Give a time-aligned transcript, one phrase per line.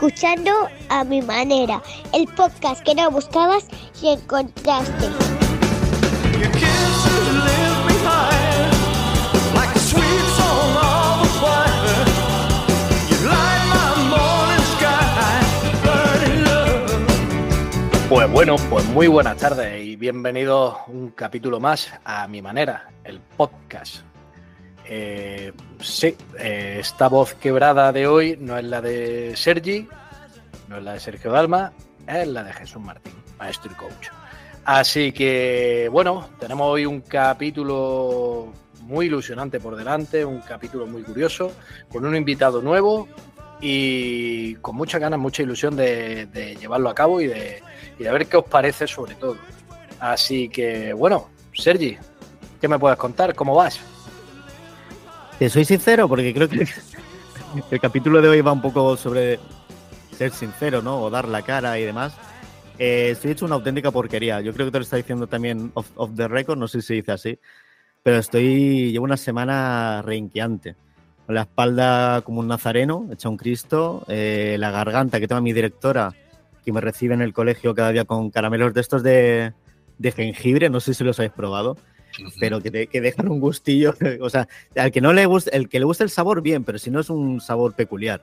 [0.00, 0.50] escuchando
[0.88, 1.82] a mi manera,
[2.14, 3.66] el podcast que no buscabas
[4.00, 5.10] y encontraste.
[18.08, 23.20] Pues bueno, pues muy buenas tardes y bienvenidos un capítulo más a mi manera, el
[23.36, 24.09] podcast.
[24.92, 29.86] Eh, sí, eh, esta voz quebrada de hoy no es la de Sergi,
[30.66, 31.72] no es la de Sergio Dalma,
[32.08, 34.08] es la de Jesús Martín, maestro y coach.
[34.64, 41.52] Así que, bueno, tenemos hoy un capítulo muy ilusionante por delante, un capítulo muy curioso,
[41.88, 43.06] con un invitado nuevo
[43.60, 47.62] y con muchas ganas, mucha ilusión de, llevarlo a cabo y de,
[47.96, 49.36] y de ver qué os parece sobre todo.
[50.00, 51.96] Así que, bueno, Sergi,
[52.60, 53.36] ¿qué me puedes contar?
[53.36, 53.80] ¿Cómo vas?
[55.40, 56.66] Te soy sincero porque creo que
[57.70, 59.40] el capítulo de hoy va un poco sobre
[60.14, 61.00] ser sincero, ¿no?
[61.00, 62.12] O dar la cara y demás.
[62.78, 64.42] Eh, estoy hecho una auténtica porquería.
[64.42, 66.88] Yo creo que te lo está diciendo también off, off the record, no sé si
[66.88, 67.38] se dice así,
[68.02, 70.76] pero estoy, llevo una semana reinqueante.
[71.24, 75.54] Con la espalda como un nazareno, hecha un Cristo, eh, la garganta que toma mi
[75.54, 76.12] directora,
[76.62, 79.54] que me recibe en el colegio cada día con caramelos de estos de,
[79.96, 81.78] de jengibre, no sé si los habéis probado,
[82.38, 83.94] pero que, te- que dejan un gustillo.
[84.20, 86.78] O sea, al que no le gusta, el que le gusta el sabor, bien, pero
[86.78, 88.20] si no es un sabor peculiar.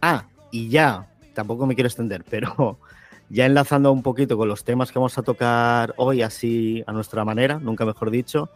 [0.00, 2.78] Ah, y ya, tampoco me quiero extender, pero
[3.28, 7.24] ya enlazando un poquito con los temas que vamos a tocar hoy, así a nuestra
[7.24, 8.50] manera, nunca mejor dicho,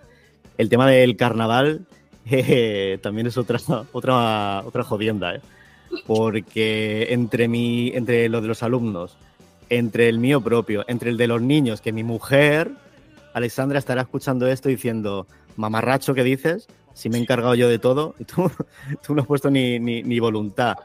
[0.59, 1.87] el tema del carnaval
[2.31, 3.59] eh, también es otra,
[3.93, 5.41] otra, otra jodienda, ¿eh?
[6.07, 9.17] porque entre, mi, entre lo de los alumnos,
[9.71, 12.73] entre el mío propio, entre el de los niños, que mi mujer,
[13.41, 15.27] Alexandra, estará escuchando esto diciendo,
[15.57, 16.67] mamarracho, ¿qué dices?
[16.95, 18.51] Si me he encargado yo de todo y tú,
[19.07, 20.77] tú no has puesto ni, ni, ni voluntad.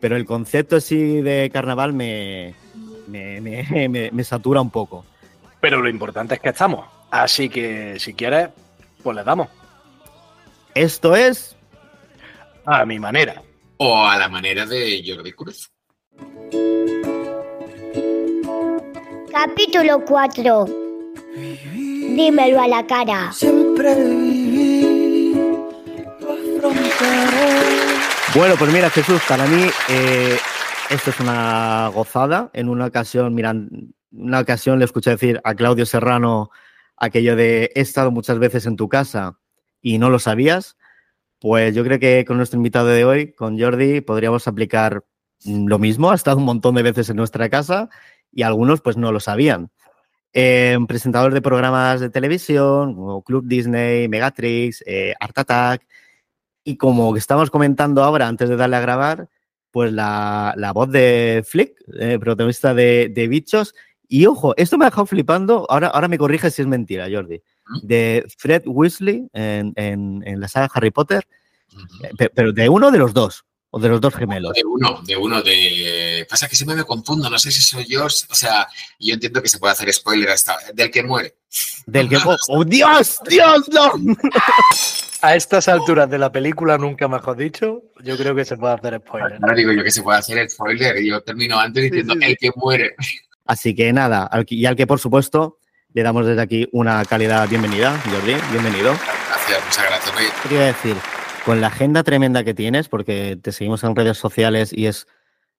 [0.00, 2.54] Pero el concepto así de carnaval me,
[3.06, 5.04] me, me- me- me satura un poco.
[5.60, 6.84] Pero lo importante es que estamos.
[7.12, 8.48] Así que si quieres,
[9.04, 9.46] pues le damos.
[10.74, 11.54] Esto es
[12.64, 13.40] A mi manera.
[13.76, 15.70] O a la manera de Jordi Cruz.
[19.32, 20.66] Capítulo 4.
[22.16, 23.32] Dímelo a la cara.
[23.32, 25.34] Siempre viví,
[26.20, 27.50] lo afrontaré.
[28.34, 30.36] Bueno, pues mira, Jesús, para mí eh,
[30.90, 32.50] esto es una gozada.
[32.52, 33.54] En una ocasión, mira,
[34.12, 36.50] una ocasión le escuché decir a Claudio Serrano
[36.96, 39.38] aquello de he estado muchas veces en tu casa
[39.80, 40.76] y no lo sabías.
[41.40, 45.04] Pues yo creo que con nuestro invitado de hoy, con Jordi, podríamos aplicar
[45.44, 46.10] lo mismo.
[46.10, 47.88] Ha estado un montón de veces en nuestra casa
[48.32, 49.70] y algunos pues no lo sabían.
[50.32, 55.86] Eh, presentador de programas de televisión, como Club Disney, Megatrix, eh, Art Attack,
[56.62, 59.28] y como estamos comentando ahora, antes de darle a grabar,
[59.72, 63.74] pues la, la voz de Flick, eh, protagonista de, de Bichos.
[64.08, 65.66] Y ojo, esto me ha dejado flipando.
[65.68, 67.40] Ahora, ahora me corrige si es mentira, Jordi.
[67.82, 71.24] De Fred Weasley en, en- en la saga Harry Potter,
[72.02, 74.52] eh, pe- pero de uno de los dos, o de los dos gemelos.
[74.54, 76.26] De uno, de uno, de.
[76.28, 78.06] Pasa que siempre me confundo, no sé si soy yo.
[78.06, 81.34] O sea, yo entiendo que se puede hacer spoiler hasta del que muere.
[81.86, 82.16] Del que.
[82.24, 83.18] ¡Oh, oh, Dios!
[83.28, 83.68] ¡Dios!
[83.70, 83.92] ¡No!
[85.22, 89.02] A estas alturas de la película, nunca mejor dicho, yo creo que se puede hacer
[89.04, 89.38] spoiler.
[89.42, 92.26] Ahora digo yo que se puede hacer spoiler yo termino antes diciendo sí, sí.
[92.26, 92.94] el que muere.
[93.44, 95.58] Así que nada, y al que por supuesto
[95.92, 98.94] le damos desde aquí una calidad bienvenida, Jordi, bienvenido.
[99.28, 100.32] Gracias, muchas gracias.
[100.42, 100.96] Quería decir,
[101.44, 105.06] con la agenda tremenda que tienes, porque te seguimos en redes sociales y es,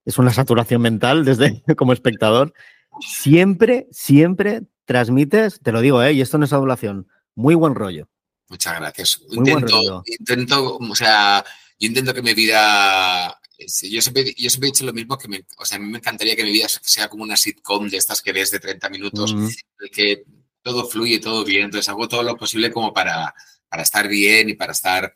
[0.05, 2.53] es una saturación mental desde como espectador,
[2.99, 6.13] siempre, siempre transmites, te lo digo, ¿eh?
[6.13, 8.07] y esto no es adulación, muy buen rollo.
[8.49, 9.21] Muchas gracias.
[9.29, 10.03] Muy buen Intento, rollo.
[10.19, 11.43] intento, o sea,
[11.79, 13.39] yo intento que mi vida.
[13.65, 15.87] sí, Yo siempre, yo siempre he dicho lo mismo que me, o sea, a mí
[15.87, 18.89] me encantaría que mi vida sea como una sitcom de estas que ves de 30
[18.89, 19.47] minutos, Mm,
[19.93, 20.23] que
[20.61, 21.65] todo fluye, todo bien.
[21.65, 23.33] Entonces hago todo lo posible como para,
[23.69, 25.15] para estar bien y para estar,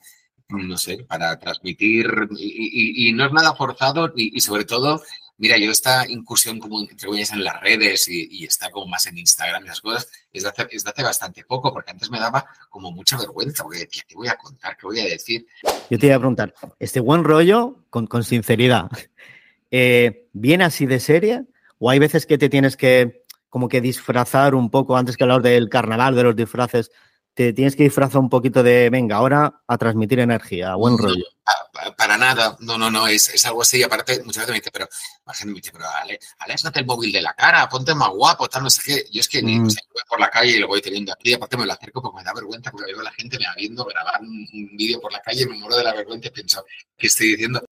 [0.49, 2.07] no sé, para transmitir.
[2.37, 5.01] Y, no es nada forzado y, sobre todo,
[5.37, 9.63] mira, yo esta incursión como entre en las redes y, estar como más en Instagram
[9.63, 13.63] y esas cosas es de, hace, bastante poco, porque antes me daba como mucha vergüenza,
[13.63, 14.77] porque decía, ¿qué voy a contar?
[14.77, 15.45] ¿Qué voy a decir?
[15.89, 18.89] Yo te iba a preguntar, este buen rollo, con, con sinceridad,
[19.71, 21.43] eh, ¿viene así de serie?
[21.77, 23.25] ¿O hay veces que te tienes que
[23.55, 26.91] como que disfrazar un poco, antes que hablar del carnaval, de los disfraces,
[27.35, 31.23] te tienes que disfrazar un poquito de, venga, ahora a transmitir energía, buen rollo?
[31.43, 33.77] pa- Para nada, no, no, no, es, es algo así.
[33.79, 34.87] Y aparte, muchas veces me dice, pero
[35.25, 38.09] la gente me dice, pero Ale, Alex, date el móvil de la cara, ponte más
[38.09, 39.05] guapo, tal, no sé qué.
[39.11, 39.65] Yo es que ni Mm.
[39.67, 42.01] o sea, voy por la calle y lo voy teniendo aquí, aparte me lo acerco
[42.01, 44.77] porque me da vergüenza, porque veo a la gente me va viendo grabar un, un
[44.77, 46.65] vídeo por la calle me muero de la vergüenza y pienso,
[46.97, 47.63] ¿qué estoy diciendo?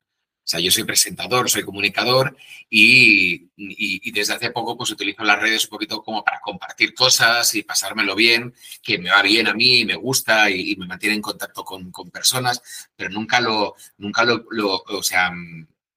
[0.46, 2.36] O sea, yo soy presentador, soy comunicador
[2.70, 6.94] y, y- y desde hace poco pues utilizo las redes un poquito como para compartir
[6.94, 10.86] cosas y pasármelo bien, que me va bien a mí, me gusta y, y me
[10.86, 12.62] mantiene en contacto con, con personas,
[12.96, 15.32] pero nunca lo, nunca lo, lo- o sea,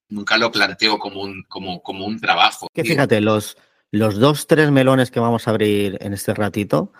[0.09, 2.69] nunca lo planteo como un, como, como un trabajo.
[2.73, 3.57] Que fíjate, los,
[3.91, 6.91] los dos, tres melones que vamos a abrir en este ratito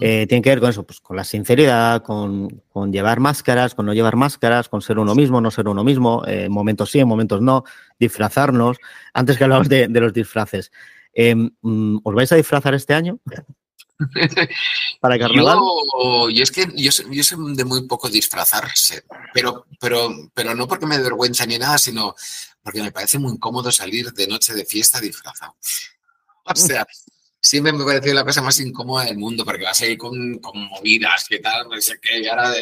[0.00, 3.86] eh, tienen que ver con eso, pues con la sinceridad, con, con llevar máscaras, con
[3.86, 7.00] no llevar máscaras, con ser uno mismo, no ser uno mismo, eh, en momentos sí,
[7.00, 7.64] en momentos no,
[7.98, 8.76] disfrazarnos.
[9.12, 10.70] Antes que hablabas de, de los disfraces.
[11.14, 13.18] Eh, mm, ¿Os vais a disfrazar este año?
[15.00, 15.58] ¿Para carnaval?
[16.32, 20.98] Yo, es que yo soy de muy poco disfrazarse, pero, pero, pero no porque me
[20.98, 22.14] dé vergüenza ni nada, sino
[22.62, 25.54] porque me parece muy incómodo salir de noche de fiesta disfrazado.
[26.52, 26.86] O sea,
[27.40, 30.38] siempre me ha parecido la cosa más incómoda del mundo, porque vas a ir con,
[30.38, 32.52] con movidas, que tal, no sé qué, y ahora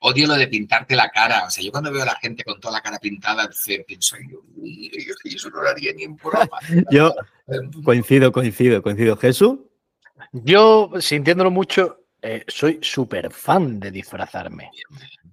[0.00, 1.44] odio lo de pintarte la cara.
[1.46, 3.50] O sea, yo cuando veo a la gente con toda la cara pintada,
[3.86, 6.58] pienso, yo, yo, yo eso no lo haría ni en broma.
[6.90, 7.14] Yo
[7.84, 9.16] coincido, coincido, coincido.
[9.16, 9.58] Jesús,
[10.32, 14.70] Yo, sintiéndolo mucho, eh, soy súper fan de disfrazarme.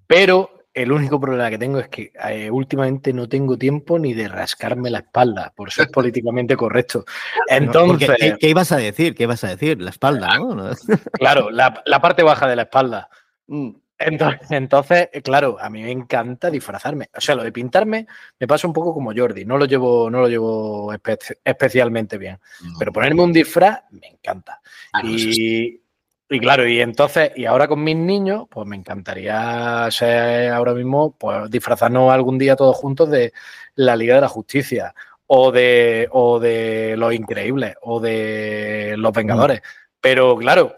[0.07, 4.27] Pero el único problema que tengo es que eh, últimamente no tengo tiempo ni de
[4.27, 7.05] rascarme la espalda, por ser políticamente correcto.
[7.47, 9.15] Entonces, porque, ¿qué, qué ibas a decir?
[9.15, 9.81] ¿Qué ibas a decir?
[9.81, 10.69] La espalda, ¿no?
[11.13, 13.09] claro, la, la parte baja de la espalda.
[13.47, 13.71] Mm.
[13.97, 17.09] Entonces, entonces, claro, a mí me encanta disfrazarme.
[17.15, 18.05] O sea, lo de pintarme
[18.37, 22.37] me pasa un poco como Jordi, no lo llevo, no lo llevo espe- especialmente bien.
[22.77, 24.59] Pero ponerme un disfraz me encanta.
[24.91, 25.79] Ah, no, eso sí.
[25.81, 25.81] Y,
[26.29, 31.15] y claro, y entonces, y ahora con mis niños, pues me encantaría ser ahora mismo,
[31.17, 33.31] pues disfrazarnos algún día todos juntos de
[33.75, 34.95] la Liga de la Justicia,
[35.27, 39.61] o de, o de Los Increíbles, o de Los Vengadores.
[40.01, 40.75] Pero claro,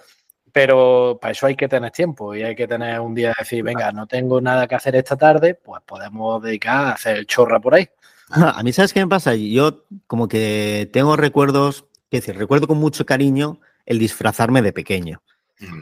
[0.51, 3.63] pero para eso hay que tener tiempo y hay que tener un día de decir,
[3.63, 7.75] venga, no tengo nada que hacer esta tarde, pues podemos dedicar a hacer chorra por
[7.75, 7.87] ahí.
[8.31, 9.35] A mí, ¿sabes qué me pasa?
[9.35, 15.21] Yo como que tengo recuerdos, es decir, recuerdo con mucho cariño el disfrazarme de pequeño.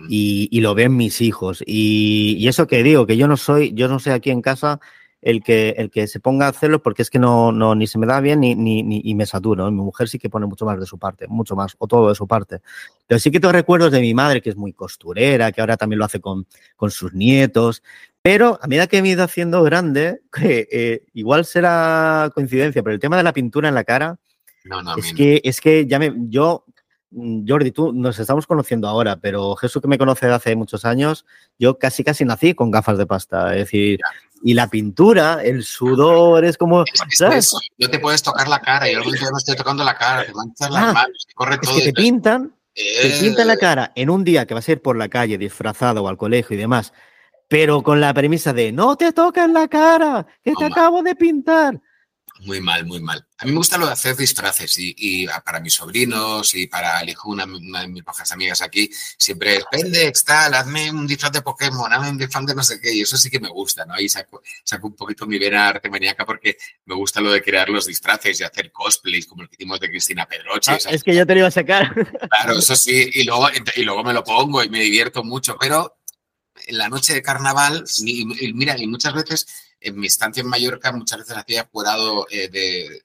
[0.08, 1.64] Y, y lo ven mis hijos.
[1.66, 4.80] Y, y eso que digo, que yo no soy, yo no soy aquí en casa
[5.26, 7.98] el que, el que se ponga a hacerlo porque es que no, no ni se
[7.98, 9.70] me da bien ni, ni, ni y me saturo.
[9.72, 12.16] Mi mujer sí que pone mucho más de su parte, mucho más, o todo de
[12.16, 12.62] su parte.
[13.08, 15.98] Pero sí que tengo recuerdos de mi madre, que es muy costurera, que ahora también
[16.00, 16.46] lo hace con,
[16.76, 17.82] con sus nietos.
[18.22, 23.00] Pero a medida que me he ido haciendo grande, eh, igual será coincidencia, pero el
[23.00, 24.20] tema de la pintura en la cara,
[24.64, 25.18] No, no, es no.
[25.18, 26.66] que, es que ya me, yo,
[27.12, 31.26] Jordi, tú nos estamos conociendo ahora, pero Jesús que me conoce de hace muchos años,
[31.58, 33.52] yo casi casi nací con gafas de pasta.
[33.54, 34.00] Es decir,
[34.44, 36.84] y la pintura, el sudor, es como.
[36.84, 37.52] Es, es ¿sabes?
[37.78, 38.92] No te puedes tocar la cara.
[38.92, 40.26] Yo no estoy tocando la cara.
[40.26, 41.26] Te manchas las Ah, manos.
[41.28, 41.76] Te corre Es todo.
[41.78, 44.98] que te pintan, te pintan la cara en un día que vas a ir por
[44.98, 46.92] la calle disfrazado o al colegio y demás,
[47.48, 50.68] pero con la premisa de no te toques la cara, que te Toma.
[50.68, 51.80] acabo de pintar.
[52.42, 53.26] Muy mal, muy mal.
[53.38, 57.00] A mí me gusta lo de hacer disfraces y, y para mis sobrinos y para
[57.00, 61.08] el hijo una, una de mis bajas amigas aquí, siempre es, Pendex, tal, hazme un
[61.08, 63.48] disfraz de Pokémon, hazme un disfraz de no sé qué, y eso sí que me
[63.48, 63.94] gusta, ¿no?
[63.94, 67.70] Ahí saco, saco un poquito mi vena arte maníaca porque me gusta lo de crear
[67.70, 70.72] los disfraces y hacer cosplays como el que hicimos de Cristina Pedroche.
[70.72, 71.94] Ah, es que yo te lo iba a sacar.
[71.94, 76.00] Claro, eso sí, y luego, y luego me lo pongo y me divierto mucho, pero
[76.68, 79.48] en la noche de carnaval, y, y mira, y muchas veces
[79.88, 83.02] en mi estancia en Mallorca, muchas veces hacía jurado eh, de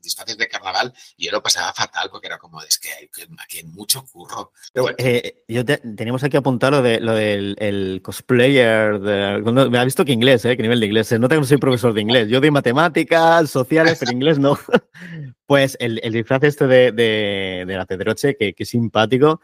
[0.00, 3.22] disfraces de carnaval y yo lo pasaba fatal porque era como, es que hay, que
[3.38, 4.52] aquí hay mucho curro.
[4.72, 8.98] Pero bueno, Eh, yo te- teníamos aquí apuntado lo, de, lo del el cosplayer.
[9.00, 10.56] De, no, me ha visto que inglés, ¿eh?
[10.56, 11.08] Que nivel de inglés.
[11.08, 12.28] Que no soy profesor de inglés.
[12.28, 14.58] Yo de matemáticas, sociales, pero inglés no.
[15.46, 19.40] pues el, el disfraz este de, de, de la Pedroche, que, que es simpático.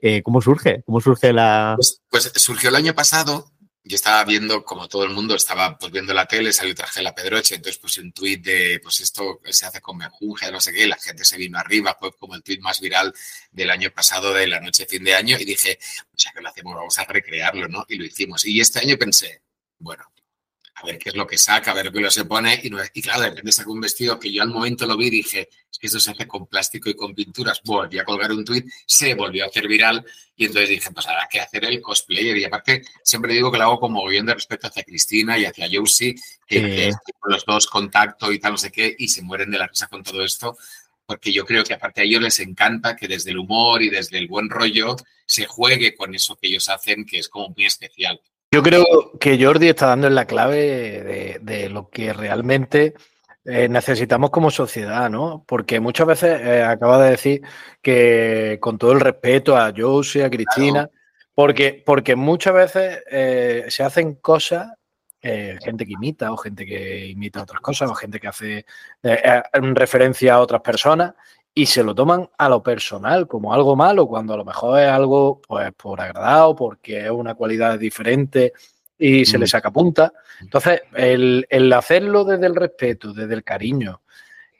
[0.00, 0.82] eh, ¿Cómo surge?
[0.86, 1.74] ¿Cómo surge la...?
[1.76, 3.50] pues, pues surgió el año pasado.
[3.88, 7.14] Yo estaba viendo, como todo el mundo, estaba pues, viendo la tele, salió traje la
[7.14, 10.84] Pedroche, entonces puse un tuit de, pues esto se hace con mejunje, no sé qué,
[10.84, 13.14] y la gente se vino arriba, fue como el tuit más viral
[13.50, 15.78] del año pasado, de la noche fin de año, y dije,
[16.12, 17.86] o sea, que lo hacemos, vamos a recrearlo, ¿no?
[17.88, 18.44] Y lo hicimos.
[18.44, 19.40] Y este año pensé,
[19.78, 20.04] bueno,
[20.80, 22.78] a ver qué es lo que saca, a ver qué lo se pone, y, no-
[22.92, 25.48] y claro, de repente sacó un vestido que yo al momento lo vi y dije,
[25.70, 27.60] es que esto se hace con plástico y con pinturas.
[27.64, 30.04] Volví a colgar un tuit, se volvió a hacer viral,
[30.36, 32.36] y entonces dije, pues habrá que hacer el cosplayer.
[32.36, 35.68] Y aparte, siempre digo que lo hago como bien de respeto hacia Cristina y hacia
[35.72, 36.14] Josie,
[36.46, 36.62] que, Sí.
[37.06, 39.66] que con los dos contacto y tal, no sé qué, y se mueren de la
[39.66, 40.56] risa con todo esto,
[41.06, 44.18] porque yo creo que aparte a ellos les encanta que desde el humor y desde
[44.18, 44.94] el buen rollo
[45.26, 48.20] se juegue con eso que ellos hacen, que es como muy especial.
[48.50, 48.84] Yo creo
[49.20, 52.94] que Jordi está dando en la clave de, de lo que realmente
[53.44, 55.44] eh, necesitamos como sociedad, ¿no?
[55.46, 57.42] Porque muchas veces eh, acaba de decir
[57.82, 60.88] que con todo el respeto a Josie, a Cristina,
[61.34, 64.68] porque, porque muchas veces eh, se hacen cosas
[65.20, 68.64] eh, gente que imita o gente que imita otras cosas o gente que hace eh,
[69.02, 69.42] eh,
[69.74, 71.14] referencia a otras personas
[71.54, 74.88] y se lo toman a lo personal como algo malo cuando a lo mejor es
[74.88, 78.52] algo pues por agradado, porque es una cualidad diferente
[78.98, 79.40] y se Mm.
[79.40, 80.12] le saca punta.
[80.40, 84.02] Entonces, el, el hacerlo desde el respeto, desde el cariño,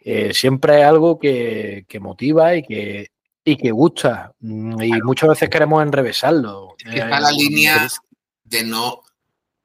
[0.01, 3.11] eh, siempre es algo que, que motiva y que,
[3.45, 4.33] y que gusta.
[4.41, 6.75] Mm, Y muchas veces queremos enrevesarlo.
[6.79, 7.89] Es que Eh, está la línea
[8.45, 9.03] de no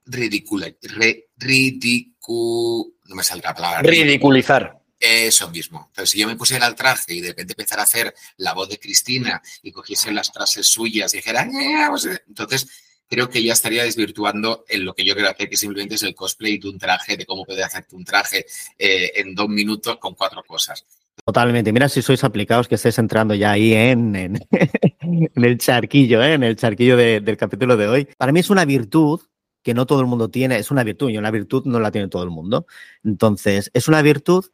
[0.05, 3.81] ridicular, re, ridicu, no me saldrá la palabra.
[3.81, 4.79] ridiculizar.
[5.05, 5.87] Eso mismo.
[5.89, 8.69] Entonces, si yo me pusiera el traje y de repente empezara a hacer la voz
[8.69, 12.69] de Cristina y cogiese las frases suyas y dijera, "Eh", pues, eh", entonces
[13.09, 16.15] creo que ya estaría desvirtuando en lo que yo creo hacer, que simplemente es el
[16.15, 18.45] cosplay de un traje, de cómo puede hacerte un traje
[18.79, 20.85] eh, en dos minutos con cuatro cosas.
[21.25, 21.73] Totalmente.
[21.73, 24.39] Mira si sois aplicados que estáis entrando ya ahí en, en,
[25.01, 26.33] en el charquillo, ¿eh?
[26.35, 28.07] en el charquillo de- del capítulo de hoy.
[28.17, 29.19] Para mí es una virtud
[29.61, 32.07] que no todo el mundo tiene, es una virtud y una virtud no la tiene
[32.07, 32.67] todo el mundo.
[33.03, 34.45] Entonces, es una virtud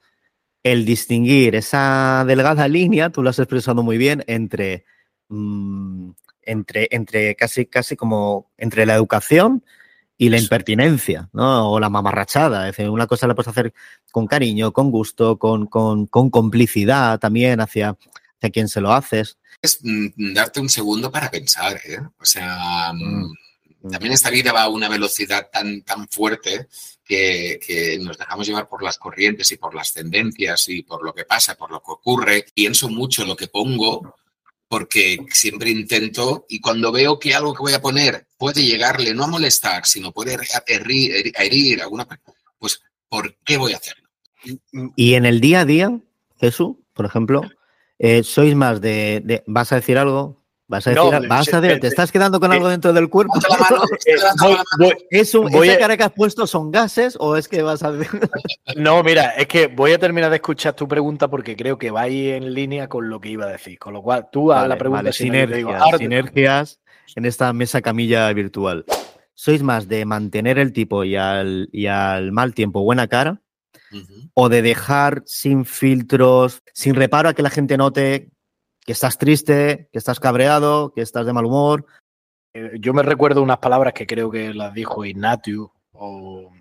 [0.63, 4.85] el distinguir esa delgada línea, tú lo has expresado muy bien, entre,
[5.29, 6.11] mm,
[6.41, 9.63] entre, entre casi, casi como entre la educación
[10.17, 11.71] y la impertinencia, ¿no?
[11.71, 12.67] O la mamarrachada.
[12.67, 13.73] Es decir, una cosa la puedes hacer
[14.11, 17.95] con cariño, con gusto, con, con, con complicidad también hacia,
[18.37, 19.37] hacia quien se lo haces.
[19.61, 21.99] Es mm, darte un segundo para pensar, ¿eh?
[22.19, 23.31] O sea, Mm.
[23.89, 26.67] También esta vida va a una velocidad tan, tan fuerte
[27.05, 31.25] que, nos dejamos llevar por las corrientes y por las tendencias y por lo que
[31.25, 32.45] pasa, por lo que ocurre.
[32.53, 34.15] Pienso mucho lo que pongo
[34.67, 39.23] porque siempre intento y cuando veo que algo que voy a poner puede llegarle no
[39.23, 44.07] a molestar, sino puede herir, herir, alguna persona, pues ¿por qué voy a hacerlo?
[44.95, 45.99] Y en el día a día,
[46.39, 47.41] Jesús, por ejemplo,
[47.97, 50.39] eh, sois más de- ¿Vas a decir algo?
[50.69, 51.27] ¿Vas a decir No, algo?
[51.27, 51.73] ¿Vas se- a ver?
[51.73, 53.33] se- ¿Te estás quedando con eh, algo dentro del cuerpo?
[53.49, 54.65] La mano, Eh, levanta voy- la mano.
[54.77, 57.63] voy- ¿Es un- Voy ¿Esa a- cara que has puesto son gases o es que
[57.63, 57.91] vas a
[58.77, 62.01] No, mira, es que voy a terminar de escuchar tu pregunta porque creo que va
[62.01, 63.79] ahí en línea con lo que iba a decir.
[63.79, 66.79] Con lo cual, tú haz Vale, la pregunta vale, sinergias, digo, sinergias
[67.15, 68.85] en esta mesa camilla virtual.
[69.33, 73.41] ¿Sois más de mantener el tipo y al, y al mal tiempo buena cara
[74.35, 78.29] o de dejar sin filtros, sin reparo a que la gente note
[78.89, 81.85] que estás triste, que estás cabreado, que estás de mal humor?
[82.55, 86.51] Eh, Yo me recuerdo unas palabras que creo que las dijo Ignatius o,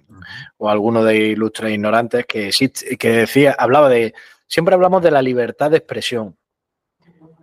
[0.59, 2.51] o alguno de Ilustres Ignorantes que,
[2.99, 4.13] que decía, hablaba de,
[4.47, 6.37] siempre hablamos de la libertad de expresión,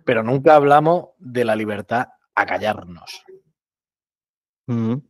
[0.04, 3.24] pero nunca hablamos de la libertad a callarnos.
[4.68, 5.02] Mm, O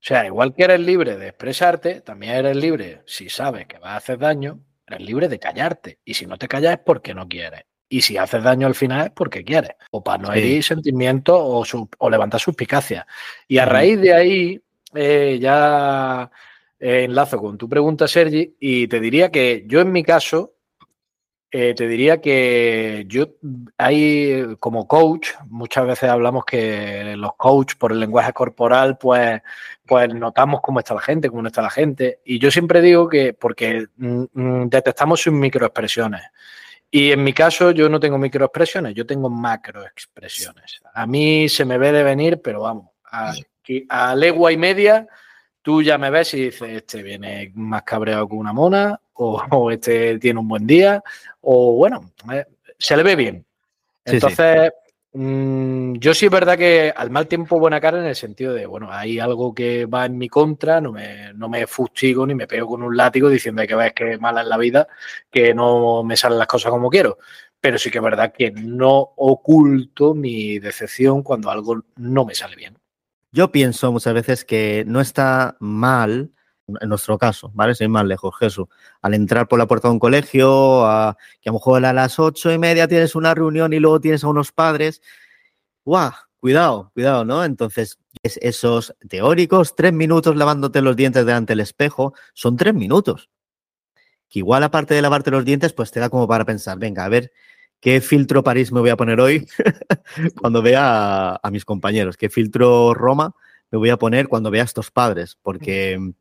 [0.00, 3.96] sea, igual que eres libre de expresarte, también eres libre, si sabes que vas a
[3.96, 5.98] hacer daño, eres libre de callarte.
[6.06, 7.64] Y si no te callas es porque no quieres.
[7.92, 9.72] Y si haces daño al final es porque quieres.
[9.90, 10.38] O para no Sí.
[10.38, 13.04] herir sentimientos o, su- o levantar suspicacias.
[13.48, 14.60] Y a raíz de ahí,
[14.94, 16.30] eh, ya
[16.78, 20.54] eh, enlazo con tu pregunta, Sergi, y te diría que yo en mi caso,
[21.52, 23.26] eh, te diría que yo
[23.76, 29.42] hay como coach, muchas veces hablamos que los coach por el lenguaje corporal, pues,
[29.84, 32.20] pues notamos cómo está la gente, cómo no está la gente.
[32.24, 36.22] Y yo siempre digo que porque mm, mm, detectamos sus microexpresiones.
[36.90, 40.80] Y en mi caso yo no tengo microexpresiones, yo tengo macroexpresiones.
[40.92, 43.32] A mí se me ve de venir, pero vamos, a,
[43.88, 45.06] a legua y media
[45.62, 49.70] tú ya me ves y dices, este viene más cabreado que una mona, o, o
[49.70, 51.02] este tiene un buen día,
[51.40, 52.46] o bueno, eh,
[52.78, 53.46] se le ve bien.
[54.04, 54.18] Sí.
[55.12, 58.66] Mm, yo sí es verdad que al mal tiempo buena cara en el sentido de,
[58.66, 62.46] bueno, hay algo que va en mi contra, no me, no me fustigo ni me
[62.46, 64.86] pego con un látigo diciendo "Hay que ves que mala es la vida,
[65.30, 67.18] que no me salen las cosas como quiero.
[67.60, 72.56] Pero sí que es verdad que no oculto mi decepción cuando algo no me sale
[72.56, 72.78] bien.
[73.32, 76.30] Yo pienso muchas veces que no está mal,
[76.80, 77.74] en nuestro caso, ¿vale?
[77.74, 78.66] Sin más lejos, Jesús,
[79.02, 80.80] al entrar por la puerta de un colegio,
[81.40, 84.24] que a lo mejor a las ocho y media tienes una reunión y luego tienes
[84.24, 85.02] a unos padres,
[85.84, 86.12] ¡guau!
[86.40, 87.44] Cuidado, cuidado, ¿no?
[87.44, 93.28] Entonces, es- esos teóricos tres minutos lavándote los dientes delante del espejo son tres minutos.
[94.28, 97.08] Que igual, aparte de lavarte los dientes, pues te da como para pensar, venga, a
[97.08, 97.32] ver
[97.80, 99.46] qué filtro París me voy a poner hoy
[100.40, 103.34] cuando vea a, a mis compañeros, qué filtro Roma
[103.70, 106.12] me voy a poner cuando vea a estos padres, porque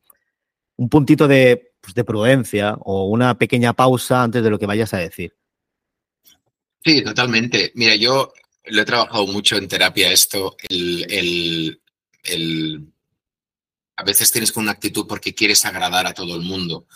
[0.79, 4.93] un puntito de, pues, de prudencia o una pequeña pausa antes de lo que vayas
[4.93, 5.35] a decir.
[6.83, 7.73] Sí, totalmente.
[7.75, 8.31] Mira, yo
[8.65, 11.81] lo he trabajado mucho en terapia esto, el, el,
[12.23, 12.93] el-
[13.97, 16.87] a veces tienes con una actitud porque quieres agradar a todo el mundo.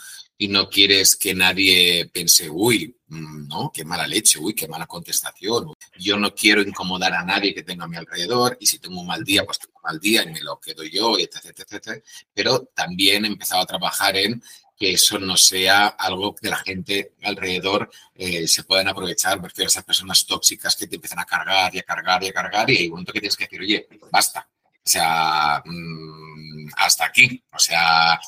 [0.43, 5.73] Y no quieres que nadie piense, uy, no, qué mala leche, uy, qué mala contestación.
[5.97, 9.07] Yo no quiero incomodar a nadie que tenga a mi alrededor y si tengo un
[9.07, 12.03] mal día, pues tengo un mal día y me lo quedo yo, etc, etc, etc.
[12.33, 14.43] Pero también he empezado a trabajar en
[14.77, 19.39] que eso no sea algo que la gente alrededor eh, se puedan aprovechar.
[19.39, 22.27] Me refiero a esas personas tóxicas que te empiezan a cargar y a cargar y
[22.27, 24.45] a cargar y hay un momento que tienes que decir, oye, basta.
[24.85, 27.41] O sea, mm, hasta aquí.
[27.53, 28.19] O sea,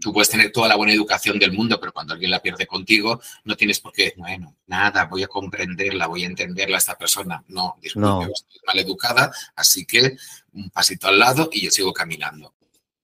[0.00, 3.20] tú puedes tener toda la buena educación del mundo, pero cuando alguien la pierde contigo,
[3.44, 7.42] no tienes por qué, bueno, nada, voy a comprenderla, voy a entenderla a esta persona.
[7.48, 8.22] No, disculpe, No.
[8.22, 10.16] estoy mal educada, así que
[10.52, 12.54] un pasito al lado y yo sigo caminando.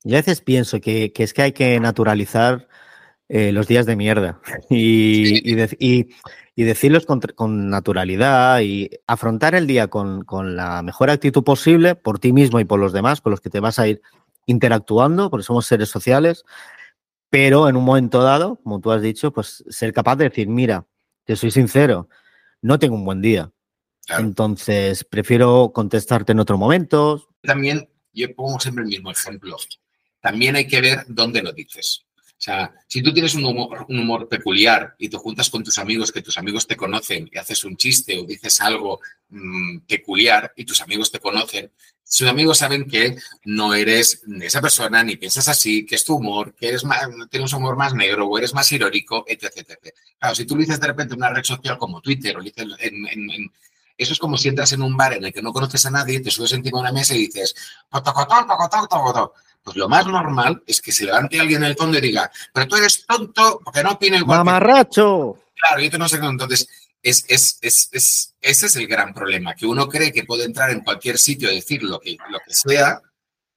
[0.04, 2.68] Yo a veces pienso que, que es que hay que naturalizar
[3.28, 5.42] eh, los días de mierda y, Sí.
[5.44, 6.08] y, dec- y-
[6.58, 11.96] y decirlos con, con naturalidad y afrontar el día con, con la mejor actitud posible
[11.96, 14.00] por ti mismo y por los demás, con los que te vas a ir
[14.46, 16.44] interactuando, porque somos seres sociales,
[17.28, 20.86] pero en un momento dado, como tú has dicho, pues ser capaz de decir, mira,
[21.24, 22.08] te soy sincero,
[22.62, 23.52] no tengo un buen día.
[24.06, 24.22] Claro.
[24.22, 27.28] Entonces, prefiero contestarte en otro momento.
[27.42, 29.56] también, yo pongo siempre el mismo ejemplo,
[30.20, 32.06] también hay que ver dónde lo dices.
[32.38, 35.78] O sea, si tú tienes un humor, un humor peculiar y te juntas con tus
[35.78, 39.00] amigos, que tus amigos te conocen y haces un chiste o dices algo
[39.30, 41.72] mm, peculiar y tus amigos te conocen,
[42.08, 46.54] sus amigos saben que no eres esa persona ni piensas así, que es tu humor,
[46.54, 49.78] que eres más, tienes un humor más negro o eres más irónico, etc, etc.
[50.18, 52.44] Claro, si tú lo dices de repente en una red social como Twitter o lo
[52.44, 53.52] dices en, en- en-
[53.98, 56.20] eso es como si entras en un bar en el que no conoces a nadie,
[56.20, 57.54] te subes encima de una mesa y dices,
[59.62, 62.68] pues lo más normal es que se levante alguien en el fondo y diga, pero
[62.68, 65.38] tú eres tonto porque no opina igual ¡Mamarracho!
[65.56, 66.16] Claro, yo te no sé.
[66.16, 66.68] Entonces,
[67.10, 70.70] es, es, es, es- ese es el gran problema, que uno cree que puede entrar
[70.70, 73.00] en cualquier sitio decir lo que, lo que sea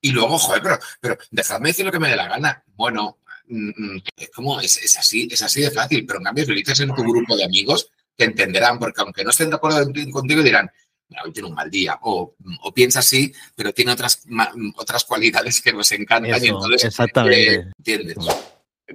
[0.02, 2.64] y luego, joder, pero, pero dejadme decir lo que me dé la gana.
[2.76, 6.46] Bueno, mm, mm, es como, es, es así, es así de fácil, pero en cambio,
[6.46, 9.56] si lo dices en tu grupo de amigos, te entenderán, porque aunque no estén de
[9.58, 10.70] acuerdo contigo, dirán,
[11.10, 15.04] "Mira, hoy tiene un mal día, o, o piensa así, pero tiene otras, ma- otras
[15.06, 17.54] cualidades que nos encantan y entonces, exactamente.
[17.56, 18.18] eh, ¿entiendes?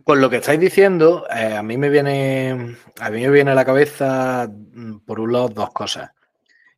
[0.03, 3.55] Con lo que estáis diciendo, eh, a mí me viene a mí me viene a
[3.55, 6.11] la cabeza, mm, por un lado, dos cosas.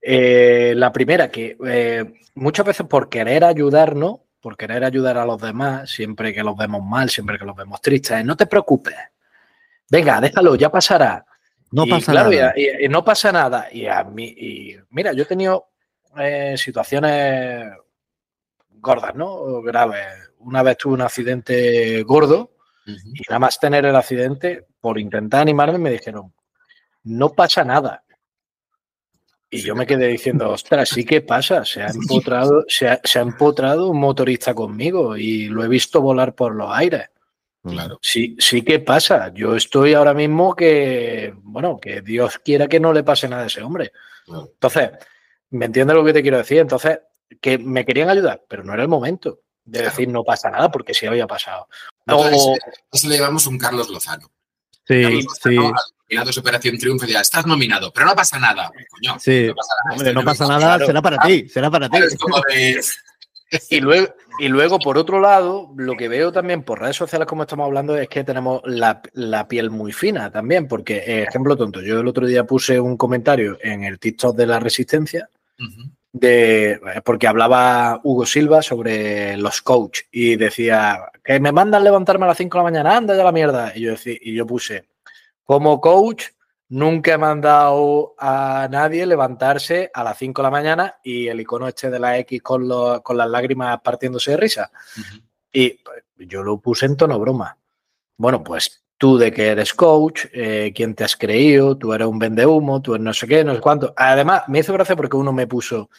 [0.02, 5.40] Eh, la primera, que eh, muchas veces por querer ayudarnos, por querer ayudar a los
[5.40, 8.94] demás, siempre que los vemos mal, siempre que los vemos tristes, no te preocupes.
[9.90, 11.24] Venga, déjalo, ya pasará.
[11.72, 12.52] No Y, pasa claro, nada.
[12.54, 13.68] Y, y- y no pasa nada.
[13.72, 15.68] Y a mí, y mira, yo he tenido
[16.18, 17.66] eh, situaciones
[18.70, 19.62] gordas, ¿no?
[19.62, 20.06] Graves.
[20.40, 22.50] Una vez tuve un accidente gordo
[22.86, 26.32] Y nada más tener el accidente, por intentar animarme, me dijeron,
[27.02, 28.04] no pasa nada.
[29.50, 33.18] Y yo me quedé diciendo, ostras, sí que pasa, se ha empotrado, se ha, se
[33.18, 37.08] ha empotrado un motorista conmigo y lo he visto volar por los aires.
[37.62, 37.98] Claro.
[38.00, 39.32] Sí, sí que pasa.
[39.34, 43.46] Yo estoy ahora mismo que, bueno, que Dios quiera que no le pase nada a
[43.46, 43.92] ese hombre.
[44.24, 44.50] Claro.
[44.52, 44.90] Entonces,
[45.50, 46.58] ¿me entiendes lo que te quiero decir?
[46.58, 47.00] Entonces,
[47.40, 49.90] que me querían ayudar, pero no era el momento de Claro.
[49.90, 51.68] decir no pasa nada porque sí había pasado.
[52.06, 52.54] Entonces, O-
[52.92, 54.30] eso le llamamos un Carlos Lozano.
[54.86, 58.38] Sí, Carlos sí, Lozano, al nominado su Operación Triunfo, decía, estás nominado, pero no pasa
[58.38, 58.70] nada.
[58.90, 59.46] Coño, Sí.
[59.48, 59.96] no pasa nada.
[59.96, 60.86] Hombre, no Estoy pasa nada, claro.
[60.86, 61.98] será para ti, será para ti.
[63.70, 67.42] Y luego, y luego, por otro lado, lo que veo también por redes sociales, como
[67.42, 71.80] estamos hablando, es que tenemos la, la piel muy fina también, porque, eh, ejemplo tonto,
[71.80, 75.28] yo el otro día puse un comentario en el TikTok de la Resistencia.
[76.18, 82.24] De, eh, porque hablaba Hugo Silva sobre los coach y decía que me mandan levantarme
[82.24, 83.72] a las 5 de la mañana, anda ya la mierda.
[83.74, 84.88] Y yo, decí- y yo puse,
[85.44, 86.24] como coach,
[86.68, 91.68] nunca he mandado a nadie levantarse a las 5 de la mañana y el icono
[91.68, 94.70] este de la X con, los- con las lágrimas partiéndose de risa.
[95.52, 97.56] Y pues, yo lo puse en tono broma.
[98.16, 102.18] Bueno, pues tú de que eres coach, eh, quién te has creído, tú eres un
[102.18, 103.92] vendehumo, tú eres no sé qué, no sé cuánto.
[103.96, 105.90] Además, me hizo gracia porque uno me puso,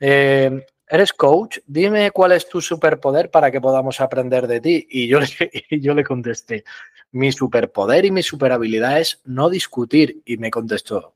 [0.00, 1.58] eh, ¿eres coach?
[1.66, 4.86] Dime cuál es tu superpoder para que podamos aprender de ti.
[4.90, 5.20] Y yo,
[5.70, 6.64] y yo le contesté,
[7.12, 10.22] mi superpoder y mi superhabilidad es no discutir.
[10.24, 11.14] Y me contestó,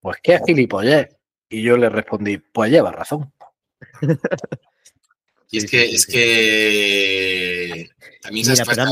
[0.00, 1.16] pues qué gilipollez.
[1.48, 3.32] Y yo le respondí, pues lleva razón.
[5.52, 7.90] Y es que, es que
[8.22, 8.90] también se Mira, expresa-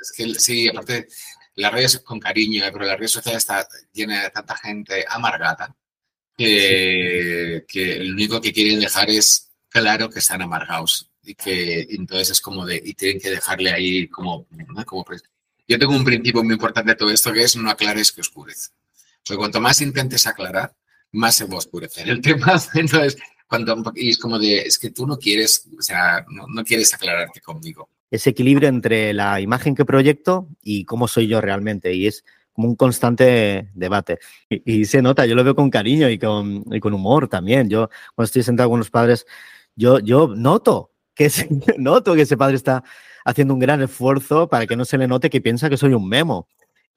[0.00, 1.06] Es que sí, aparte,
[1.54, 5.74] las redes con cariño, pero las redes sociales está llena de tanta gente amargada
[6.36, 12.30] que, que lo único que quieren dejar es claro que están amargados y que entonces
[12.30, 14.84] es como de, y tienen que dejarle ahí como, ¿no?
[14.84, 15.22] como pues,
[15.68, 18.70] yo tengo un principio muy importante de todo esto que es no aclares que oscurece.
[19.24, 20.74] Porque cuanto más intentes aclarar,
[21.12, 22.60] más se va a oscurecer el tema.
[22.74, 23.16] Entonces,
[23.50, 26.94] cuando, y es como de, es que tú no quieres, o sea, no, no quieres
[26.94, 27.88] aclararte conmigo.
[28.08, 31.92] ese equilibrio entre la imagen que proyecto y cómo soy yo realmente.
[31.92, 34.20] Y es como un constante debate.
[34.48, 37.68] Y, y se nota, yo lo veo con cariño y con, y con humor también.
[37.68, 39.26] Yo cuando estoy sentado con los padres,
[39.74, 42.84] yo, yo noto que ese, noto que ese padre está
[43.24, 46.08] haciendo un gran esfuerzo para que no se le note que piensa que soy un
[46.08, 46.46] memo.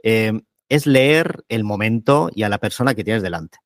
[0.04, 0.40] Eh,
[0.70, 3.58] es leer el momento y a la persona que tienes delante.